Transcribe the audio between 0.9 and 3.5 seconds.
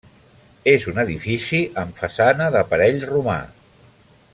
un edifici amb façana d'aparell romà.